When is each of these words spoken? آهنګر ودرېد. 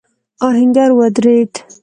آهنګر 0.45 0.89
ودرېد. 0.99 1.53